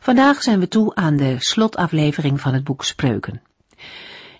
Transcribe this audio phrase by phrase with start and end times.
[0.00, 3.42] Vandaag zijn we toe aan de slotaflevering van het boek Spreuken.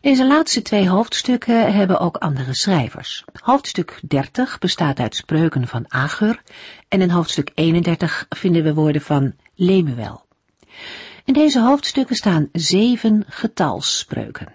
[0.01, 3.25] Deze laatste twee hoofdstukken hebben ook andere schrijvers.
[3.41, 6.43] Hoofdstuk 30 bestaat uit spreuken van Agur
[6.89, 10.27] en in hoofdstuk 31 vinden we woorden van Lemuel.
[11.25, 14.53] In deze hoofdstukken staan zeven getalsspreuken.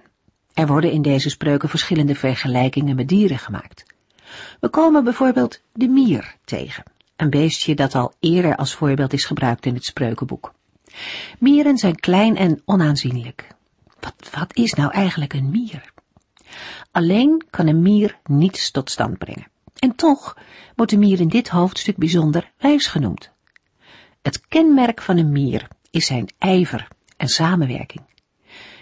[0.54, 3.86] Er worden in deze spreuken verschillende vergelijkingen met dieren gemaakt.
[4.60, 6.84] We komen bijvoorbeeld de mier tegen,
[7.16, 10.54] een beestje dat al eerder als voorbeeld is gebruikt in het spreukenboek.
[11.40, 13.48] Mieren zijn klein en onaanzienlijk.
[14.00, 15.92] Wat, wat is nou eigenlijk een mier?
[16.92, 19.48] Alleen kan een mier niets tot stand brengen.
[19.76, 20.38] En toch
[20.76, 23.32] wordt de mier in dit hoofdstuk bijzonder wijs genoemd.
[24.22, 28.02] Het kenmerk van een mier is zijn ijver en samenwerking.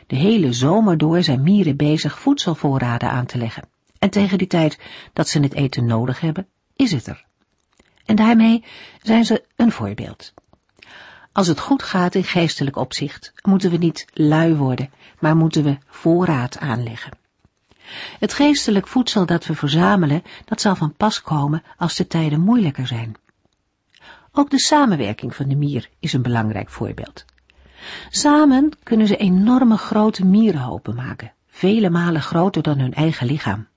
[0.08, 3.64] De hele zomer door zijn mieren bezig voedselvoorraden aan te leggen.
[4.00, 4.80] En tegen die tijd
[5.14, 7.26] dat ze het eten nodig hebben, is het er.
[8.06, 8.64] En daarmee
[9.02, 10.34] zijn ze een voorbeeld.
[11.32, 15.78] Als het goed gaat in geestelijk opzicht, moeten we niet lui worden, maar moeten we
[15.88, 17.12] voorraad aanleggen.
[18.20, 22.88] Het geestelijk voedsel dat we verzamelen, dat zal van pas komen als de tijden moeilijker
[22.88, 23.16] zijn.
[24.32, 27.26] Ook de samenwerking van de mier is een belangrijk voorbeeld.
[28.10, 33.68] Samen kunnen ze enorme grote mierenhopen maken, vele malen groter dan hun eigen lichaam.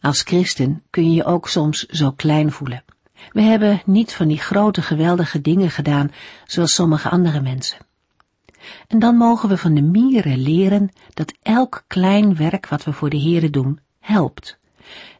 [0.00, 2.84] Als christen kun je je ook soms zo klein voelen.
[3.32, 6.12] We hebben niet van die grote geweldige dingen gedaan
[6.44, 7.78] zoals sommige andere mensen.
[8.88, 13.10] En dan mogen we van de mieren leren dat elk klein werk wat we voor
[13.10, 14.58] de Here doen, helpt.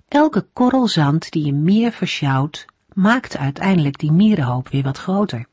[0.08, 5.46] Elke korrel zand die een mier versjouwt, maakt uiteindelijk die mierenhoop weer wat groter.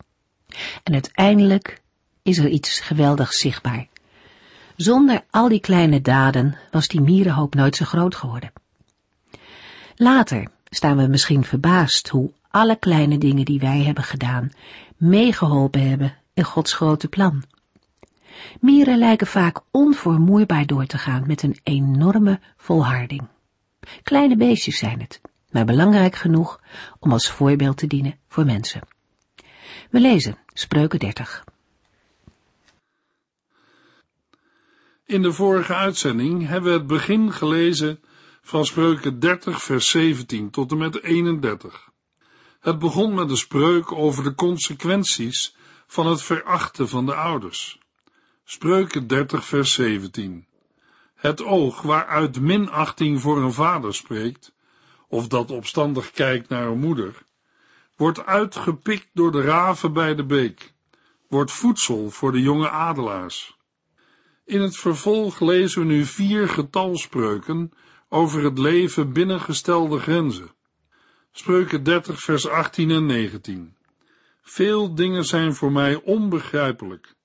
[0.83, 1.81] En uiteindelijk
[2.21, 3.87] is er iets geweldigs zichtbaar.
[4.75, 8.51] Zonder al die kleine daden was die mierenhoop nooit zo groot geworden.
[9.95, 14.51] Later staan we misschien verbaasd hoe alle kleine dingen die wij hebben gedaan
[14.97, 17.43] meegeholpen hebben in Gods grote plan.
[18.59, 23.27] Mieren lijken vaak onvermoeibaar door te gaan met een enorme volharding.
[24.03, 26.61] Kleine beestjes zijn het, maar belangrijk genoeg
[26.99, 28.81] om als voorbeeld te dienen voor mensen.
[29.89, 31.43] We lezen Spreuken 30.
[35.05, 37.99] In de vorige uitzending hebben we het begin gelezen
[38.45, 41.89] van Spreuken 30 vers 17 tot en met 31.
[42.59, 45.55] Het begon met een spreuk over de consequenties
[45.87, 47.79] van het verachten van de ouders.
[48.43, 50.45] Spreuken 30 vers 17.
[51.15, 54.53] Het oog waaruit minachting voor een vader spreekt,
[55.07, 57.23] of dat opstandig kijkt naar een moeder,
[57.95, 60.73] wordt uitgepikt door de raven bij de beek,
[61.27, 63.57] wordt voedsel voor de jonge adelaars.
[64.45, 67.71] In het vervolg lezen we nu vier getalspreuken
[68.13, 70.51] over het leven binnen gestelde grenzen.
[71.31, 73.75] Spreuken 30 vers 18 en 19.
[74.41, 77.15] Veel dingen zijn voor mij onbegrijpelijk.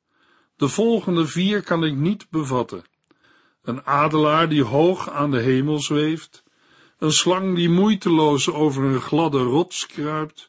[0.56, 2.84] De volgende vier kan ik niet bevatten.
[3.62, 6.43] Een adelaar die hoog aan de hemel zweeft,
[6.99, 10.49] een slang die moeiteloos over een gladde rots kruipt,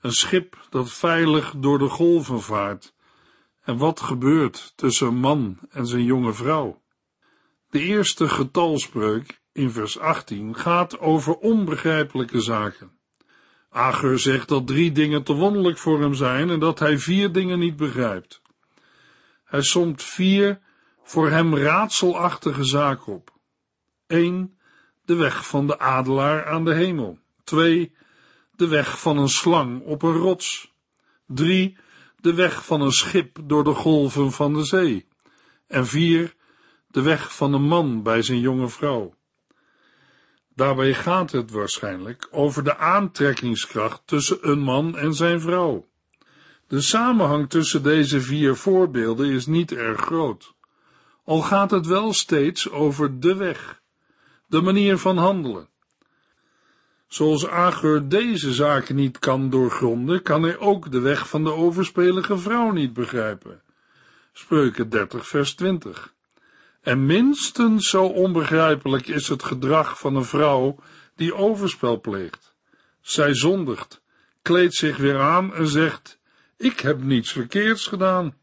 [0.00, 2.94] een schip dat veilig door de golven vaart.
[3.62, 6.82] En wat gebeurt tussen een man en zijn jonge vrouw?
[7.70, 12.98] De eerste getalspreuk in vers 18 gaat over onbegrijpelijke zaken.
[13.70, 17.58] Agur zegt dat drie dingen te wonderlijk voor hem zijn en dat hij vier dingen
[17.58, 18.42] niet begrijpt.
[19.44, 20.60] Hij somt vier
[21.02, 23.38] voor hem raadselachtige zaken op.
[24.06, 24.58] 1.
[25.04, 27.18] De weg van de adelaar aan de hemel.
[27.44, 27.94] 2.
[28.56, 30.74] De weg van een slang op een rots.
[31.26, 31.76] 3.
[32.16, 35.08] De weg van een schip door de golven van de zee.
[35.66, 36.34] En 4.
[36.86, 39.14] De weg van een man bij zijn jonge vrouw.
[40.54, 45.88] Daarbij gaat het waarschijnlijk over de aantrekkingskracht tussen een man en zijn vrouw.
[46.66, 50.54] De samenhang tussen deze vier voorbeelden is niet erg groot,
[51.24, 53.82] al gaat het wel steeds over de weg,
[54.46, 55.68] de manier van handelen.
[57.06, 62.38] Zoals Agur deze zaken niet kan doorgronden, kan hij ook de weg van de overspelige
[62.38, 63.62] vrouw niet begrijpen.
[64.32, 66.14] Spreuken 30 vers 20.
[66.80, 70.76] En minstens zo onbegrijpelijk is het gedrag van een vrouw
[71.16, 72.54] die overspel pleegt.
[73.00, 74.02] Zij zondigt,
[74.42, 76.18] kleedt zich weer aan en zegt:
[76.56, 78.38] Ik heb niets verkeerds gedaan.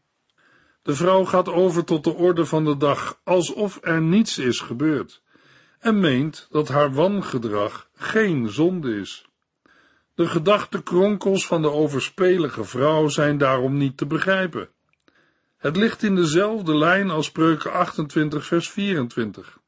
[0.82, 5.22] De vrouw gaat over tot de orde van de dag, alsof er niets is gebeurd,
[5.78, 9.26] en meent dat haar wangedrag geen zonde is.
[10.14, 14.68] De gedachtekronkels van de overspelige vrouw zijn daarom niet te begrijpen.
[15.58, 19.58] Het ligt in dezelfde lijn als spreuken 28 vers 24,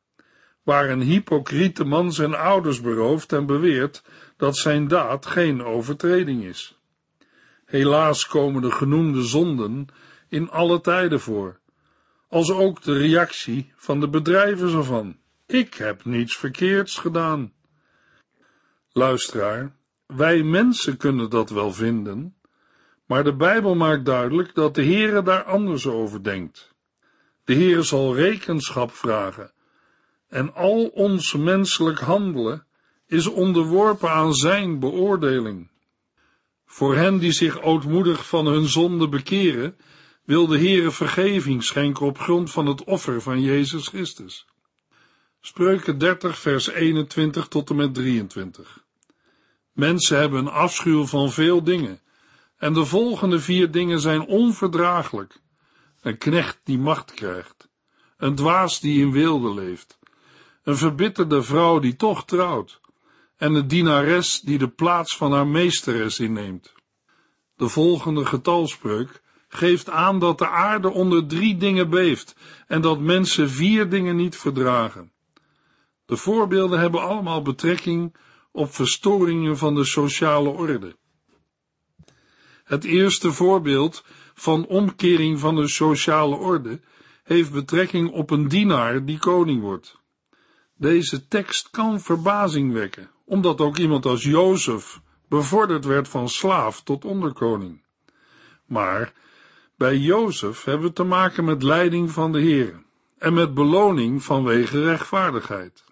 [0.62, 4.02] waar een hypocriete man zijn ouders berooft en beweert
[4.36, 6.78] dat zijn daad geen overtreding is.
[7.64, 9.86] Helaas komen de genoemde zonden
[10.28, 11.58] in alle tijden voor,
[12.28, 15.16] als ook de reactie van de bedrijvers ervan.
[15.46, 17.52] Ik heb niets verkeerds gedaan.
[18.92, 19.76] Luisteraar,
[20.06, 22.34] wij mensen kunnen dat wel vinden,
[23.10, 26.74] maar de Bijbel maakt duidelijk dat de Heere daar anders over denkt.
[27.44, 29.52] De Heere zal rekenschap vragen,
[30.28, 32.66] en al ons menselijk handelen
[33.06, 35.70] is onderworpen aan zijn beoordeling.
[36.66, 39.76] Voor hen die zich ootmoedig van hun zonde bekeren,
[40.24, 44.46] wil de Heere vergeving schenken op grond van het offer van Jezus Christus.
[45.40, 48.84] Spreuken 30 vers 21 tot en met 23.
[49.72, 52.00] Mensen hebben een afschuw van veel dingen,
[52.60, 55.40] en de volgende vier dingen zijn onverdraaglijk.
[56.00, 57.68] Een knecht die macht krijgt,
[58.16, 59.98] een dwaas die in weelde leeft,
[60.62, 62.80] een verbitterde vrouw die toch trouwt,
[63.36, 66.72] en een dienares die de plaats van haar meesteres inneemt.
[67.56, 72.36] De volgende getalspreuk geeft aan dat de aarde onder drie dingen beeft
[72.66, 75.12] en dat mensen vier dingen niet verdragen.
[76.06, 78.16] De voorbeelden hebben allemaal betrekking
[78.52, 80.98] op verstoringen van de sociale orde.
[82.70, 86.80] Het eerste voorbeeld van omkering van de sociale orde
[87.22, 89.98] heeft betrekking op een dienaar die koning wordt.
[90.76, 97.04] Deze tekst kan verbazing wekken, omdat ook iemand als Jozef bevorderd werd van slaaf tot
[97.04, 97.84] onderkoning.
[98.66, 99.12] Maar
[99.76, 102.82] bij Jozef hebben we te maken met leiding van de Heer
[103.18, 105.84] en met beloning vanwege rechtvaardigheid.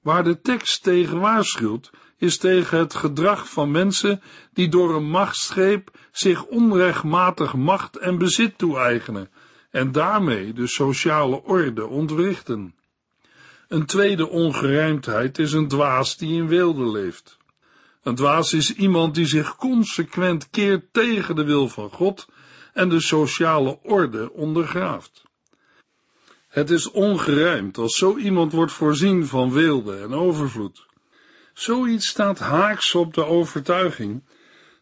[0.00, 4.22] Waar de tekst tegen waarschuwt, is tegen het gedrag van mensen
[4.52, 9.30] die door een machtsgreep zich onrechtmatig macht en bezit toe-eigenen
[9.70, 12.74] en daarmee de sociale orde ontwrichten.
[13.68, 17.36] Een tweede ongerijmdheid is een dwaas die in weelde leeft.
[18.02, 22.28] Een dwaas is iemand die zich consequent keert tegen de wil van God
[22.72, 25.27] en de sociale orde ondergraaft.
[26.48, 30.86] Het is ongerijmd als zo iemand wordt voorzien van weelde en overvloed.
[31.52, 34.22] Zoiets staat haaks op de overtuiging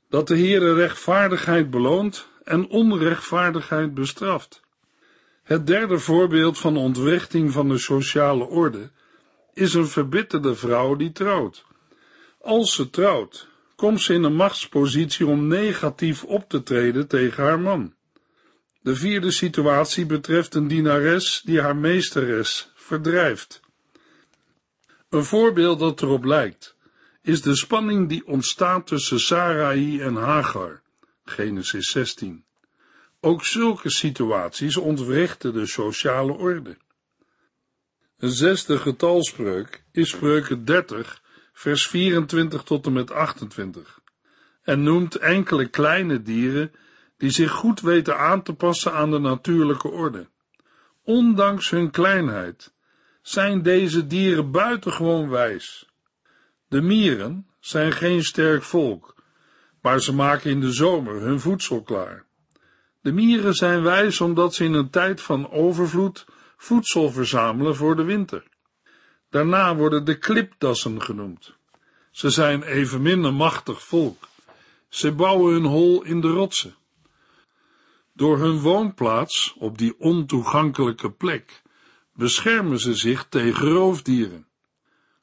[0.09, 4.61] dat de Heere rechtvaardigheid beloont en onrechtvaardigheid bestraft.
[5.43, 8.91] Het derde voorbeeld van ontwrichting van de sociale orde
[9.55, 11.65] is een verbitterde vrouw die trouwt.
[12.41, 17.61] Als ze trouwt, komt ze in een machtspositie om negatief op te treden tegen haar
[17.61, 17.96] man.
[18.87, 23.61] De vierde situatie betreft een dienares die haar meesteres verdrijft.
[25.09, 26.77] Een voorbeeld dat erop lijkt,
[27.23, 30.83] is de spanning die ontstaat tussen Sarai en Hagar,
[31.25, 32.45] Genesis 16.
[33.21, 36.77] Ook zulke situaties ontwrichten de sociale orde.
[38.19, 41.23] Een zesde getalspreuk is spreuken 30,
[41.53, 44.01] vers 24 tot en met 28,
[44.63, 46.73] en noemt enkele kleine dieren
[47.17, 50.29] die zich goed weten aan te passen aan de natuurlijke orde.
[51.05, 52.75] Ondanks hun kleinheid
[53.23, 55.89] zijn deze dieren buitengewoon wijs.
[56.69, 59.15] De mieren zijn geen sterk volk,
[59.81, 62.25] maar ze maken in de zomer hun voedsel klaar.
[63.01, 68.05] De mieren zijn wijs omdat ze in een tijd van overvloed voedsel verzamelen voor de
[68.05, 68.45] winter.
[69.31, 71.55] Daarna worden de klipdassen genoemd.
[72.11, 74.29] Ze zijn evenmin een machtig volk.
[74.89, 76.75] Ze bouwen hun hol in de rotsen.
[78.17, 81.63] Door hun woonplaats op die ontoegankelijke plek
[82.15, 84.47] beschermen ze zich tegen roofdieren.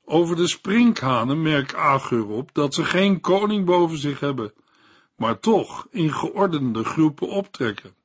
[0.06, 4.54] Over de sprinkhanen merkt Agur op dat ze geen koning boven zich hebben,
[5.16, 7.96] maar toch in geordende groepen optrekken.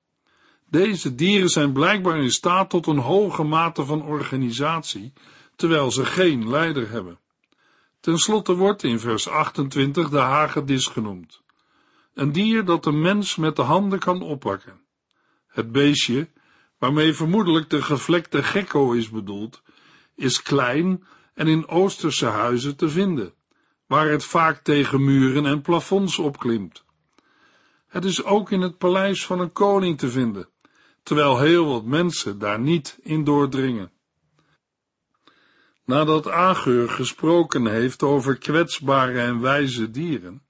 [0.71, 5.13] Deze dieren zijn blijkbaar in staat tot een hoge mate van organisatie,
[5.57, 7.19] terwijl ze geen leider hebben.
[8.01, 11.43] Ten slotte wordt in vers 28 de hagedis genoemd.
[12.19, 14.81] Een dier dat de mens met de handen kan oppakken.
[15.47, 16.29] Het beestje,
[16.79, 19.63] waarmee vermoedelijk de gevlekte gekko is bedoeld,
[20.15, 23.35] is klein en in oosterse huizen te vinden,
[23.87, 26.85] waar het vaak tegen muren en plafonds opklimt.
[27.87, 30.49] Het is ook in het paleis van een koning te vinden,
[31.03, 33.91] terwijl heel wat mensen daar niet in doordringen.
[35.85, 40.43] Nadat Ageur gesproken heeft over kwetsbare en wijze dieren,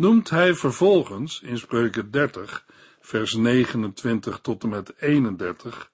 [0.00, 2.66] noemt hij vervolgens in spreuken 30
[3.00, 5.90] vers 29 tot en met 31,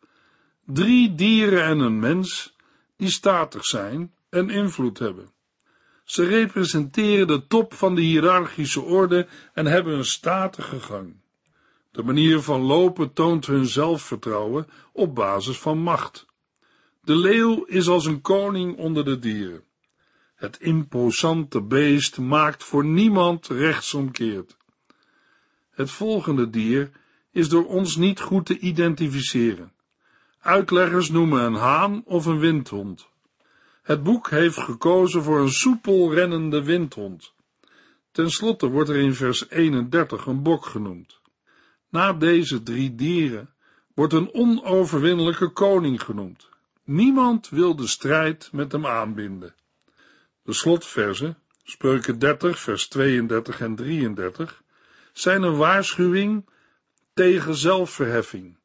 [0.65, 2.57] drie dieren en een mens
[2.97, 5.31] die statig zijn en invloed hebben.
[6.05, 11.17] Ze representeren de top van de hiërarchische orde en hebben een statige gang.
[11.91, 16.27] De manier van lopen toont hun zelfvertrouwen op basis van macht.
[17.03, 19.65] De leeuw is als een koning onder de dieren.
[20.37, 24.57] Het imposante beest maakt voor niemand rechtsomkeerd.
[25.71, 26.91] Het volgende dier
[27.31, 29.73] is door ons niet goed te identificeren.
[30.39, 33.09] Uitleggers noemen een haan of een windhond.
[33.83, 37.33] Het boek heeft gekozen voor een soepel rennende windhond.
[38.11, 41.21] Ten slotte wordt er in vers 31 een bok genoemd.
[41.89, 43.51] Na deze drie dieren
[43.95, 46.49] wordt een onoverwinnelijke koning genoemd.
[46.85, 49.55] Niemand wil de strijd met hem aanbinden.
[50.47, 54.63] De slotverzen, spreuken 30, vers 32 en 33,
[55.13, 56.49] zijn een waarschuwing
[57.15, 58.59] tegen zelfverheffing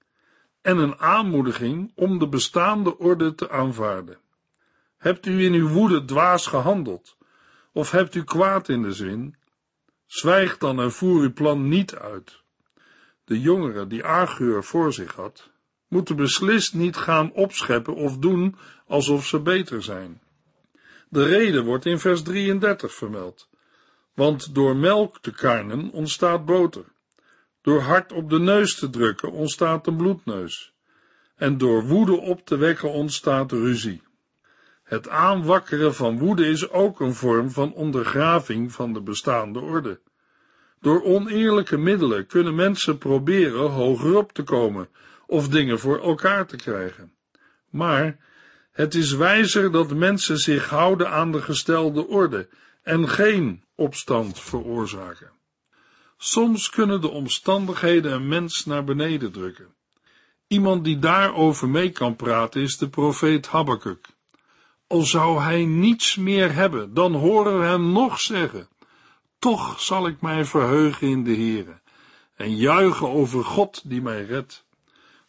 [0.61, 4.17] en een aanmoediging om de bestaande orde te aanvaarden.
[4.97, 7.17] Hebt u in uw woede dwaas gehandeld,
[7.71, 9.35] of hebt u kwaad in de zin?
[10.05, 12.41] Zwijg dan en voer uw plan niet uit.
[13.23, 15.49] De jongere die Agur voor zich had,
[15.87, 18.55] moeten beslist niet gaan opscheppen of doen
[18.87, 20.21] alsof ze beter zijn.
[21.11, 23.49] De reden wordt in vers 33 vermeld,
[24.13, 26.85] want door melk te karnen ontstaat boter.
[27.61, 30.73] Door hard op de neus te drukken ontstaat een bloedneus.
[31.35, 34.01] En door woede op te wekken ontstaat ruzie.
[34.83, 39.99] Het aanwakkeren van woede is ook een vorm van ondergraving van de bestaande orde.
[40.79, 44.89] Door oneerlijke middelen kunnen mensen proberen hogerop te komen
[45.25, 47.13] of dingen voor elkaar te krijgen.
[47.69, 48.17] Maar
[48.71, 52.49] het is wijzer dat mensen zich houden aan de gestelde orde
[52.83, 55.31] en geen opstand veroorzaken.
[56.17, 59.75] Soms kunnen de omstandigheden een mens naar beneden drukken.
[60.47, 64.07] Iemand die daarover mee kan praten is de profeet Habakkuk.
[64.87, 68.67] Al zou hij niets meer hebben, dan horen we hem nog zeggen,
[69.39, 71.81] toch zal ik mij verheugen in de Heere
[72.35, 74.65] en juichen over God die mij redt.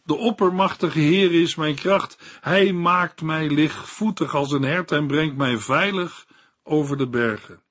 [0.03, 5.35] De oppermachtige Heer is mijn kracht, hij maakt mij lichtvoetig als een hert en brengt
[5.37, 6.27] mij veilig
[6.63, 7.61] over de bergen.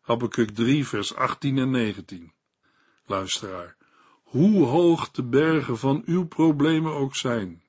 [0.00, 2.32] Habakkuk 3 vers 18 en 19
[3.06, 3.76] luisteraar,
[4.22, 7.62] hoe hoog de bergen van uw problemen ook zijn.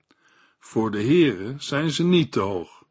[0.60, 2.86] Voor de Heere zijn ze niet te hoog.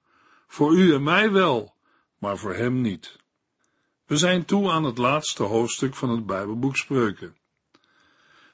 [0.47, 1.75] Voor u en mij wel,
[2.19, 3.17] maar voor hem niet.
[4.07, 7.37] We zijn toe aan het laatste hoofdstuk van het Bijbelboek Spreuken.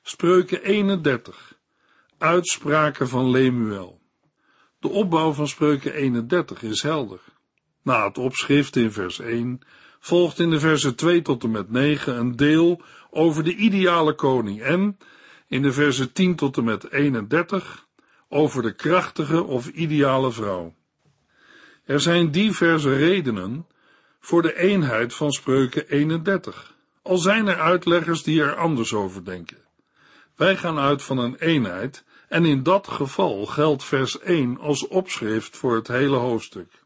[0.03, 1.61] Spreuken 31.
[2.23, 4.01] Uitspraken van Lemuel.
[4.79, 7.21] De opbouw van Spreuken 31 is helder.
[7.83, 9.61] Na het opschrift in vers 1
[10.01, 14.61] volgt in de versen 2 tot en met 9 een deel over de ideale koning
[14.61, 14.99] en
[15.49, 17.87] in de versen 10 tot en met 31
[18.29, 20.75] over de krachtige of ideale vrouw.
[21.85, 23.67] Er zijn diverse redenen
[24.21, 29.59] voor de eenheid van spreuken 31, al zijn er uitleggers die er anders over denken.
[30.37, 35.57] Wij gaan uit van een eenheid en in dat geval geldt vers 1 als opschrift
[35.57, 36.83] voor het hele hoofdstuk.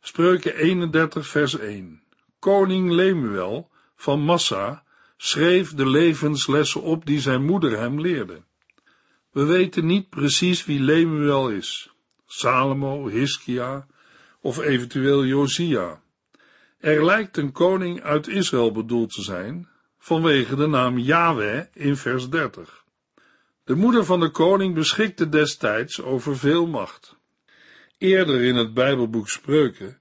[0.00, 2.02] Spreuken 31 vers 1
[2.38, 4.84] Koning Lemuel van Massa
[5.16, 8.42] schreef de levenslessen op die zijn moeder hem leerde.
[9.30, 11.90] We weten niet precies wie Lemuel is,
[12.26, 13.86] Salomo, Hiskia
[14.40, 16.00] of eventueel Josia.
[16.78, 22.28] Er lijkt een koning uit Israël bedoeld te zijn, vanwege de naam Yahweh in vers
[22.28, 22.79] 30.
[23.70, 27.16] De moeder van de koning beschikte destijds over veel macht.
[27.98, 30.00] Eerder in het Bijbelboek Spreuken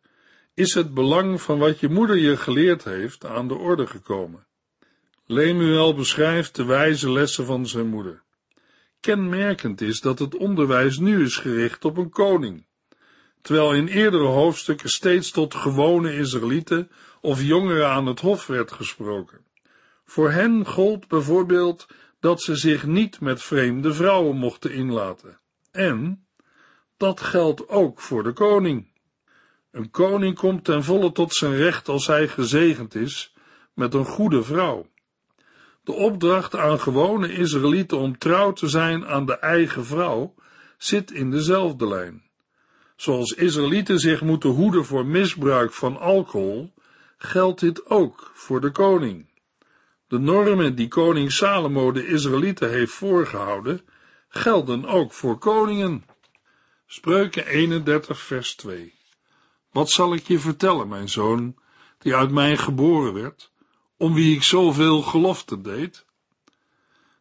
[0.54, 4.46] is het belang van wat je moeder je geleerd heeft aan de orde gekomen.
[5.26, 8.24] Lemuel beschrijft de wijze lessen van zijn moeder.
[9.00, 12.66] Kenmerkend is dat het onderwijs nu is gericht op een koning,
[13.42, 19.46] terwijl in eerdere hoofdstukken steeds tot gewone Israëlieten of jongeren aan het hof werd gesproken.
[20.06, 21.88] Voor hen gold bijvoorbeeld
[22.20, 25.40] dat ze zich niet met vreemde vrouwen mochten inlaten.
[25.72, 26.28] En
[26.98, 28.88] dat geldt ook voor de koning.
[29.72, 33.34] Een koning komt ten volle tot zijn recht als hij gezegend is
[33.74, 34.88] met een goede vrouw.
[35.84, 40.34] De opdracht aan gewone Israëlieten om trouw te zijn aan de eigen vrouw
[40.78, 42.24] zit in dezelfde lijn.
[42.96, 46.74] Zoals Israëlieten zich moeten hoeden voor misbruik van alcohol,
[47.18, 49.29] geldt dit ook voor de koning.
[50.10, 53.82] De normen die koning Salomo de Israëlieten heeft voorgehouden,
[54.30, 56.06] gelden ook voor koningen.
[56.86, 58.94] Spreuken 31 vers 2
[59.72, 61.56] Wat zal ik je vertellen, mijn zoon,
[62.00, 63.52] die uit mij geboren werd?
[64.00, 66.06] om wie ik zoveel gelofte deed?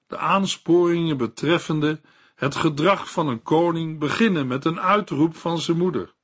[0.06, 2.00] De aansporingen betreffende
[2.34, 6.14] het gedrag van een koning beginnen met een uitroep van zijn moeder.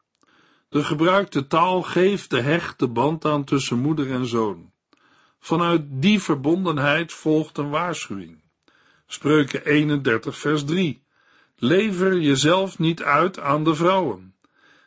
[0.69, 4.73] De gebruikte taal geeft de hechte band aan tussen moeder en zoon.
[5.45, 8.43] Vanuit die verbondenheid volgt een waarschuwing.
[9.07, 11.05] Spreuken 31 vers 3.
[11.57, 14.35] Lever jezelf niet uit aan de vrouwen.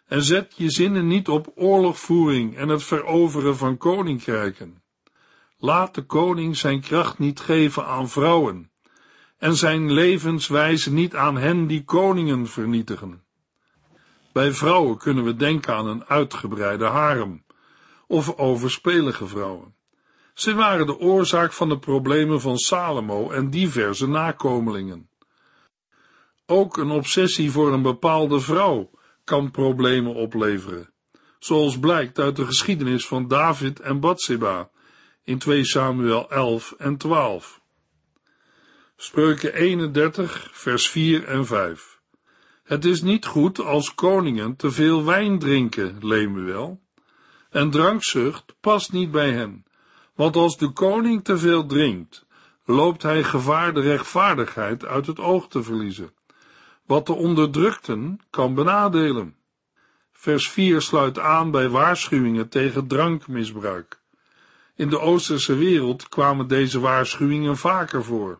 [0.08, 4.84] En zet je zinnen niet op oorlogvoering en het veroveren van koninkrijken.
[5.58, 8.72] Laat de koning zijn kracht niet geven aan vrouwen
[9.38, 13.24] en zijn levenswijze niet aan hen die koningen vernietigen.
[14.32, 17.46] Bij vrouwen kunnen we denken aan een uitgebreide harem
[18.08, 19.77] of overspelige vrouwen.
[20.38, 25.10] Ze waren de oorzaak van de problemen van Salomo en diverse nakomelingen.
[26.46, 28.90] Ook een obsessie voor een bepaalde vrouw
[29.24, 30.94] kan problemen opleveren,
[31.40, 34.70] zoals blijkt uit de geschiedenis van David en Bathsheba
[35.24, 37.62] in 2 Samuel 11 en 12.
[38.96, 42.00] Spreuken 31, vers 4 en 5.
[42.64, 46.82] Het is niet goed als koningen te veel wijn drinken, Lemuel.
[47.50, 49.66] En drankzucht past niet bij hen,
[50.18, 52.26] want als de koning te veel drinkt,
[52.66, 56.14] loopt hij gevaar de rechtvaardigheid uit het oog te verliezen,
[56.86, 59.36] wat de onderdrukten kan benadelen.
[60.12, 64.00] Vers 4 sluit aan bij waarschuwingen tegen drankmisbruik.
[64.76, 68.40] In de Oosterse wereld kwamen deze waarschuwingen vaker voor.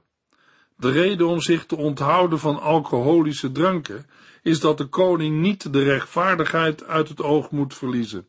[0.76, 4.06] De reden om zich te onthouden van alcoholische dranken
[4.42, 8.28] is dat de koning niet de rechtvaardigheid uit het oog moet verliezen,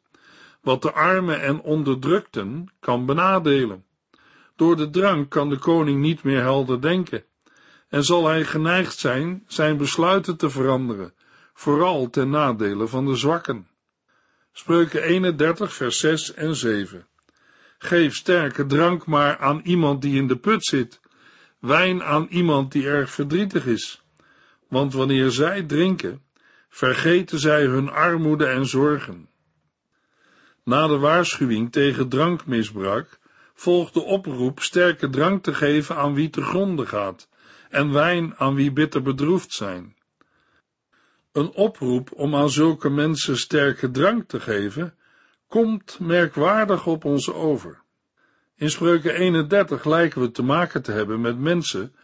[0.61, 3.85] wat de armen en onderdrukten kan benadelen.
[4.57, 7.25] Door de drank kan de koning niet meer helder denken
[7.89, 11.15] en zal hij geneigd zijn zijn besluiten te veranderen,
[11.55, 13.69] vooral ten nadele van de zwakken.
[14.53, 17.07] Spreuken 31 vers 6 en 7
[17.79, 21.01] Geef sterke drank maar aan iemand die in de put zit,
[21.59, 24.03] wijn aan iemand die erg verdrietig is.
[24.69, 26.23] Want wanneer zij drinken,
[26.69, 29.29] vergeten zij hun armoede en zorgen.
[30.69, 33.19] Na de waarschuwing tegen drankmisbruik
[33.55, 37.29] volgt de oproep sterke drank te geven aan wie te gronde gaat
[37.71, 39.97] en wijn aan wie bitter bedroefd zijn.
[41.33, 44.95] Een oproep om aan zulke mensen sterke drank te geven,
[45.47, 47.83] komt merkwaardig op ons over.
[48.57, 51.95] In spreuken 31 lijken we te maken te hebben met mensen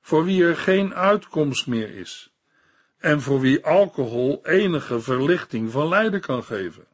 [0.00, 2.32] voor wie er geen uitkomst meer is
[2.98, 6.90] en voor wie alcohol enige verlichting van lijden kan geven.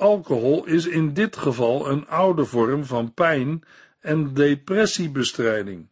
[0.00, 3.62] Alcohol is in dit geval een oude vorm van pijn
[4.00, 5.88] en depressiebestrijding.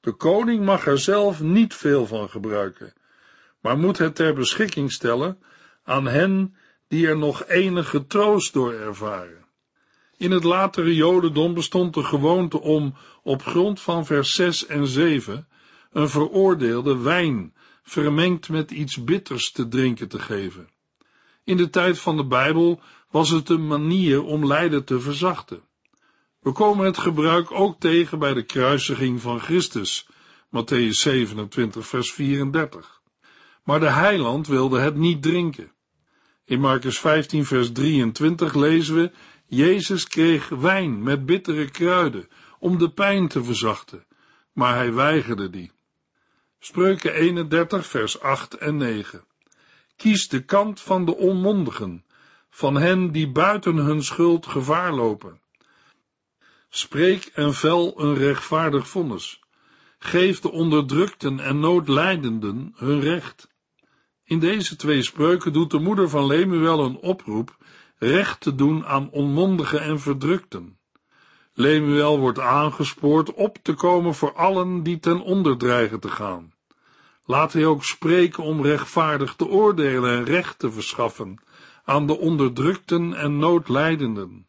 [0.00, 2.92] De koning mag er zelf niet veel van gebruiken,
[3.60, 5.38] maar moet het ter beschikking stellen
[5.84, 6.56] aan hen
[6.88, 9.44] die er nog enige troost door ervaren.
[10.16, 15.48] In het latere Jodendom bestond de gewoonte om op grond van vers 6 en 7
[15.92, 20.68] een veroordeelde wijn vermengd met iets bitters te drinken te geven.
[21.44, 22.80] In de tijd van de Bijbel
[23.16, 25.62] was het een manier om lijden te verzachten.
[26.40, 30.08] We komen het gebruik ook tegen bij de kruisiging van Christus,
[30.46, 33.00] Matthäus 27, vers 34.
[33.64, 35.72] Maar de heiland wilde het niet drinken.
[36.44, 39.12] In Marcus 15, vers 23 lezen we
[39.46, 44.06] Jezus kreeg wijn met bittere kruiden om de pijn te verzachten,
[44.52, 45.70] maar hij weigerde die.
[46.58, 49.24] Spreuken 31, vers 8 en 9.
[49.96, 52.04] Kies de kant van de onmondigen,
[52.56, 55.40] van hen die buiten hun schuld gevaar lopen.
[56.68, 59.40] Spreek en vel een rechtvaardig vonnis.
[59.98, 63.48] Geef de onderdrukten en noodlijdenden hun recht.
[64.24, 67.56] In deze twee spreuken doet de moeder van Lemuel een oproep
[67.98, 70.78] recht te doen aan onmondigen en verdrukten.
[71.52, 76.52] Lemuel wordt aangespoord op te komen voor allen die ten onder dreigen te gaan.
[77.24, 81.44] Laat hij ook spreken om rechtvaardig te oordelen en recht te verschaffen
[81.86, 84.46] aan de onderdrukten en noodlijdenden.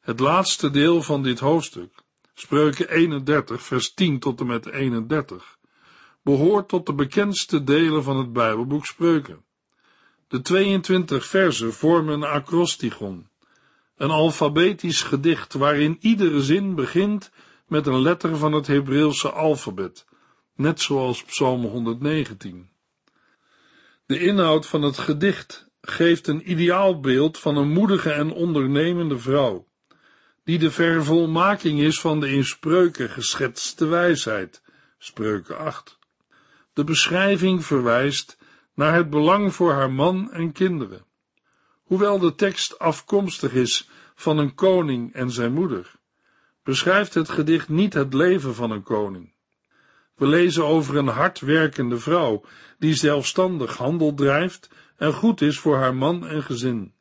[0.00, 1.94] Het laatste deel van dit hoofdstuk,
[2.34, 5.58] spreuken 31, vers 10 tot en met 31,
[6.22, 9.44] behoort tot de bekendste delen van het Bijbelboek Spreuken.
[10.28, 13.28] De 22 versen vormen een acrostigon,
[13.96, 17.30] een alfabetisch gedicht waarin iedere zin begint
[17.66, 20.06] met een letter van het Hebreeuwse alfabet,
[20.54, 22.70] net zoals Psalm 119.
[24.06, 29.66] De inhoud van het gedicht geeft een ideaalbeeld van een moedige en ondernemende vrouw,
[30.44, 34.62] die de vervolmaking is van de in spreuken geschetste wijsheid,
[34.98, 35.98] spreuken 8.
[36.72, 38.38] De beschrijving verwijst
[38.74, 41.04] naar het belang voor haar man en kinderen.
[41.82, 45.94] Hoewel de tekst afkomstig is van een koning en zijn moeder,
[46.62, 49.32] beschrijft het gedicht niet het leven van een koning.
[50.14, 52.44] We lezen over een hardwerkende vrouw
[52.78, 56.94] die zelfstandig handel drijft en goed is voor haar man en gezin.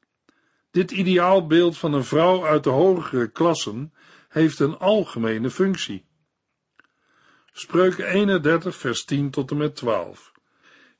[0.71, 3.93] Dit ideaalbeeld van een vrouw uit de hogere klassen
[4.29, 6.05] heeft een algemene functie.
[7.51, 10.31] Spreuken 31 vers 10 tot en met 12.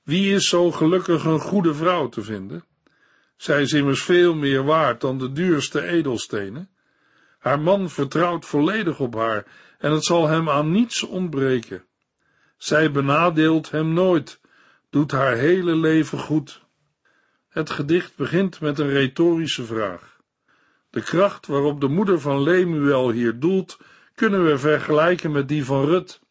[0.03, 2.65] Wie is zo gelukkig een goede vrouw te vinden?
[3.35, 6.69] Zij is immers veel meer waard dan de duurste edelstenen.
[7.39, 9.45] Haar man vertrouwt volledig op haar
[9.77, 11.85] en het zal hem aan niets ontbreken.
[12.57, 14.41] Zij benadeelt hem nooit,
[14.89, 16.65] doet haar hele leven goed.
[17.57, 20.17] Het gedicht begint met een retorische vraag.
[20.89, 23.77] De kracht waarop de moeder van Lemuel hier doelt,
[24.15, 26.21] kunnen we vergelijken met die van Rut.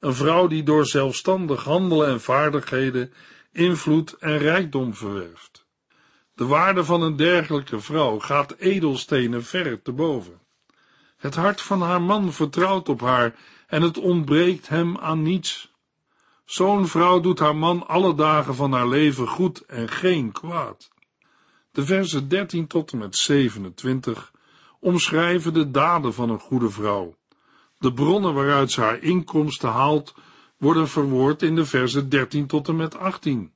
[0.00, 3.12] Een vrouw die door zelfstandig handelen en vaardigheden
[3.52, 5.66] invloed en rijkdom verwerft.
[6.34, 10.40] De waarde van een dergelijke vrouw gaat edelstenen ver te boven.
[11.16, 13.34] Het hart van haar man vertrouwt op haar
[13.66, 15.67] en het ontbreekt hem aan niets.
[16.48, 20.90] Zo'n vrouw doet haar man alle dagen van haar leven goed en geen kwaad.
[21.70, 24.32] De versen 13 tot en met 27
[24.80, 27.16] omschrijven de daden van een goede vrouw.
[27.78, 30.14] De bronnen waaruit ze haar inkomsten haalt,
[30.56, 33.52] worden verwoord in de versen 13 tot en met 18.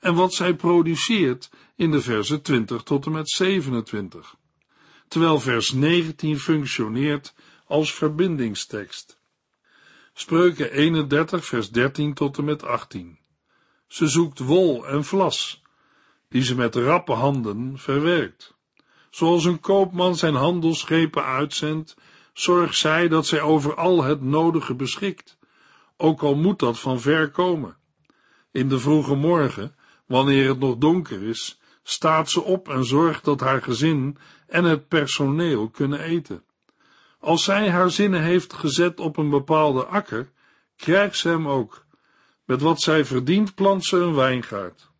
[0.00, 4.34] En wat zij produceert in de versen 20 tot en met 27.
[5.08, 7.34] Terwijl vers 19 functioneert
[7.66, 9.22] als verbindingstekst.
[10.16, 13.18] Spreuken 31 vers 13 tot en met 18.
[13.86, 15.62] Ze zoekt wol en vlas,
[16.28, 18.54] die ze met rappe handen verwerkt.
[19.10, 21.96] Zoals een koopman zijn handelsschepen uitzendt,
[22.32, 25.38] zorgt zij dat zij over al het nodige beschikt,
[25.96, 27.76] ook al moet dat van ver komen.
[28.52, 33.40] In de vroege morgen, wanneer het nog donker is, staat ze op en zorgt dat
[33.40, 36.43] haar gezin en het personeel kunnen eten.
[37.24, 40.30] Als zij haar zinnen heeft gezet op een bepaalde akker,
[40.76, 41.86] krijgt ze hem ook.
[42.44, 44.90] Met wat zij verdient plant ze een wijngaard.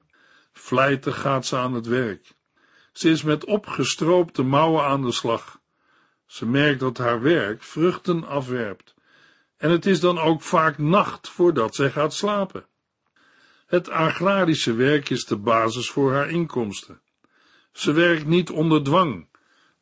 [0.52, 2.34] Vlijtig gaat ze aan het werk.
[2.92, 5.60] Ze is met opgestroopte mouwen aan de slag.
[6.26, 8.94] Ze merkt dat haar werk vruchten afwerpt.
[9.56, 12.66] En het is dan ook vaak nacht voordat zij gaat slapen.
[13.66, 17.00] Het agrarische werk is de basis voor haar inkomsten.
[17.72, 19.28] Ze werkt niet onder dwang,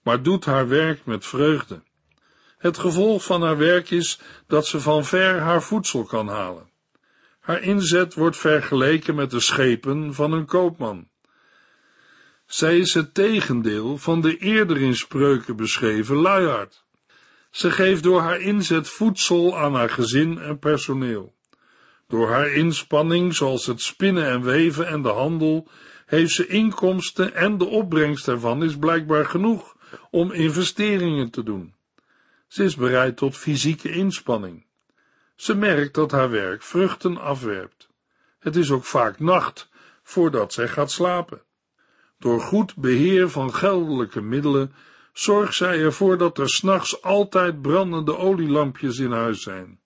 [0.02, 1.82] maar doet haar werk met vreugde.
[2.62, 6.70] Het gevolg van haar werk is dat ze van ver haar voedsel kan halen.
[7.40, 11.08] Haar inzet wordt vergeleken met de schepen van een koopman.
[12.46, 16.84] Zij is het tegendeel van de eerder in spreuken beschreven luiaard.
[17.50, 21.34] Ze geeft door haar inzet voedsel aan haar gezin en personeel.
[22.08, 25.68] Door haar inspanning, zoals het spinnen en weven en de handel,
[26.06, 29.76] heeft ze inkomsten en de opbrengst ervan is blijkbaar genoeg
[30.10, 31.74] om investeringen te doen.
[32.52, 34.64] Ze is bereid tot fysieke inspanning.
[35.34, 37.88] Ze merkt dat haar werk vruchten afwerpt.
[38.38, 39.68] Het is ook vaak nacht
[40.02, 41.42] voordat zij gaat slapen.
[42.18, 44.74] Door goed beheer van geldelijke middelen
[45.12, 49.80] zorgt zij ervoor dat er s'nachts altijd brandende olielampjes in huis zijn.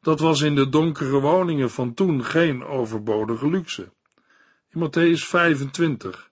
[0.00, 3.92] Dat was in de donkere woningen van toen geen overbodige luxe.
[4.70, 6.30] In Matthäus 25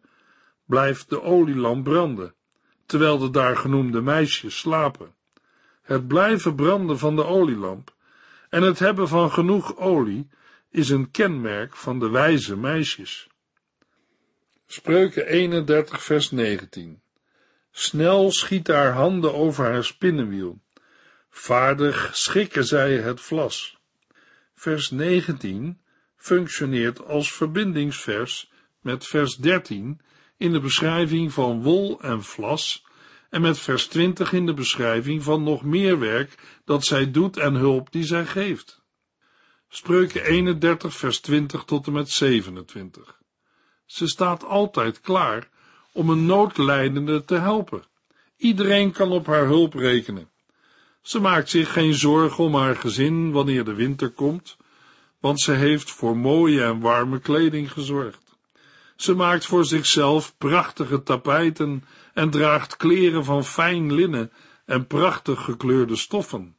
[0.66, 2.34] blijft de olielamp branden,
[2.86, 5.14] terwijl de daar genoemde meisjes slapen.
[5.84, 7.94] Het blijven branden van de olielamp
[8.48, 10.28] en het hebben van genoeg olie
[10.70, 13.28] is een kenmerk van de wijze meisjes.
[14.66, 17.02] Spreuken 31 vers 19
[17.70, 20.62] Snel schiet haar handen over haar spinnenwiel.
[21.30, 23.78] Vaardig schikken zij het vlas.
[24.54, 25.80] Vers 19
[26.16, 30.00] functioneert als verbindingsvers met vers 13
[30.36, 32.83] in de beschrijving van wol en vlas
[33.34, 37.54] en met vers 20 in de beschrijving van nog meer werk dat zij doet en
[37.54, 38.82] hulp die zij geeft.
[39.68, 43.18] Spreuken 31 vers 20 tot en met 27.
[43.86, 45.48] Ze staat altijd klaar
[45.92, 47.82] om een noodlijdende te helpen.
[48.36, 50.30] Iedereen kan op haar hulp rekenen.
[51.02, 54.56] Ze maakt zich geen zorgen om haar gezin wanneer de winter komt,
[55.20, 58.36] want ze heeft voor mooie en warme kleding gezorgd.
[58.96, 64.32] Ze maakt voor zichzelf prachtige tapijten en draagt kleren van fijn linnen
[64.64, 66.56] en prachtig gekleurde stoffen.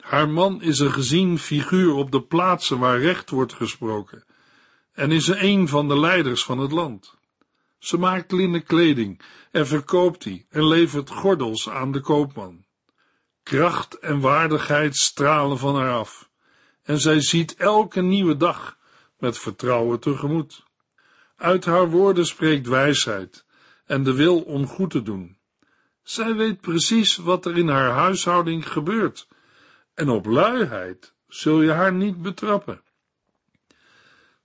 [0.00, 4.24] Haar man is een gezien figuur op de plaatsen waar recht wordt gesproken
[4.92, 7.14] en is een van de leiders van het land.
[7.78, 9.20] Ze maakt linnen kleding
[9.50, 12.64] en verkoopt die en levert gordels aan de koopman.
[13.42, 16.28] Kracht en waardigheid stralen van haar af
[16.82, 18.78] en zij ziet elke nieuwe dag
[19.18, 20.62] met vertrouwen tegemoet.
[21.36, 23.44] Uit haar woorden spreekt wijsheid
[23.90, 25.36] en de wil om goed te doen.
[26.02, 29.28] Zij weet precies wat er in haar huishouding gebeurt
[29.94, 32.82] en op luiheid zul je haar niet betrappen.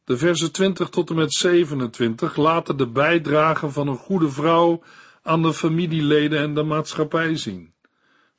[0.03, 4.83] De versen 20 tot en met 27 laten de bijdrage van een goede vrouw
[5.21, 7.73] aan de familieleden en de maatschappij zien.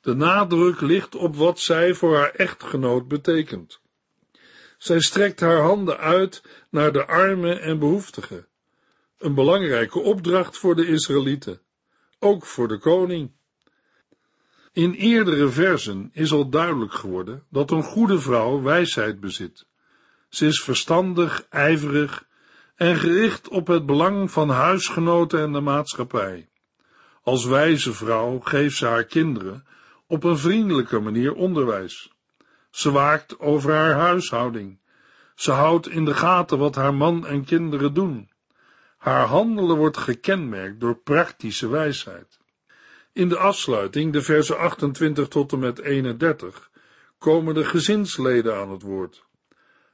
[0.01, 3.81] De nadruk ligt op wat zij voor haar echtgenoot betekent.
[4.77, 8.47] Zij strekt haar handen uit naar de armen en behoeftigen.
[9.17, 11.61] Een belangrijke opdracht voor de Israëlieten,
[12.19, 13.31] ook voor de koning.
[14.73, 19.67] In eerdere versen is al duidelijk geworden dat een goede vrouw wijsheid bezit.
[20.29, 22.27] Ze is verstandig, ijverig
[22.75, 26.49] en gericht op het belang van huisgenoten en de maatschappij.
[27.21, 29.67] Als wijze vrouw geeft ze haar kinderen
[30.07, 32.11] op een vriendelijke manier onderwijs.
[32.71, 34.79] Ze waakt over haar huishouding.
[35.35, 38.29] Ze houdt in de gaten wat haar man en kinderen doen.
[39.07, 42.39] Haar handelen wordt gekenmerkt door praktische wijsheid.
[43.13, 46.69] In de afsluiting, de versen 28 tot en met 31,
[47.17, 49.25] komen de gezinsleden aan het woord.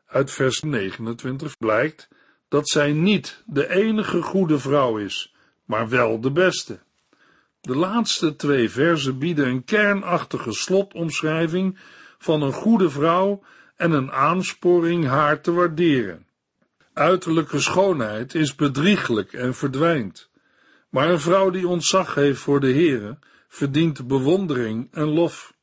[0.05, 2.07] Uit vers 29 blijkt
[2.47, 6.79] dat zij niet de enige goede vrouw is, maar wel de beste.
[7.61, 11.79] De laatste twee versen bieden een kernachtige slotomschrijving
[12.17, 13.43] van een goede vrouw
[13.75, 16.27] en een aansporing haar te waarderen.
[16.93, 20.29] Uiterlijke schoonheid is bedrieglijk en verdwijnt,
[20.89, 25.53] maar een vrouw die ontzag heeft voor de Heere verdient bewondering en lof.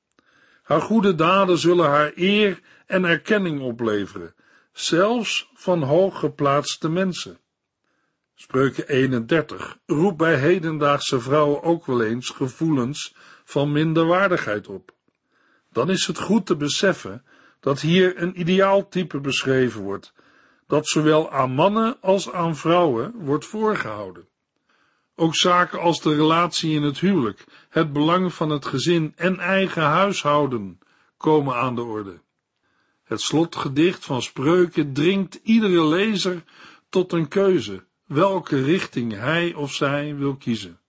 [0.63, 4.35] Haar goede daden zullen haar eer en erkenning opleveren,
[4.73, 7.39] zelfs van hooggeplaatste mensen.
[8.35, 13.15] Spreuken 31 roept bij hedendaagse vrouwen ook wel eens gevoelens
[13.45, 14.95] van minderwaardigheid op.
[15.73, 17.25] Dan is het goed te beseffen
[17.61, 20.13] dat hier een ideaaltype beschreven wordt,
[20.71, 24.29] dat zowel aan mannen als aan vrouwen wordt voorgehouden.
[25.15, 29.83] Ook zaken als de relatie in het huwelijk, het belang van het gezin en eigen
[29.83, 30.79] huishouden
[31.17, 32.21] komen aan de orde.
[33.05, 36.43] Het slotgedicht van Spreuken dringt iedere lezer
[36.89, 40.81] tot een keuze, welke richting hij of zij wil kiezen.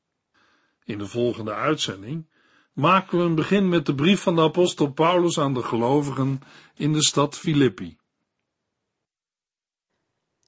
[0.84, 2.28] In de volgende uitzending
[2.74, 6.42] maken we een begin met de brief van de apostel Paulus aan de gelovigen
[6.76, 8.00] in de stad Filippi.